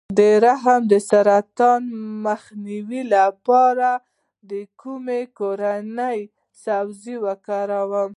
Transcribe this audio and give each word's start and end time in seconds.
د 0.17 0.19
رحم 0.45 0.81
د 0.91 0.93
سرطان 1.11 1.81
مخنیوي 2.25 3.01
لپاره 3.15 3.89
د 4.49 4.51
کومې 4.81 5.21
کورنۍ 5.39 6.19
سبزي 6.63 7.15
وکاروم؟ 7.25 8.09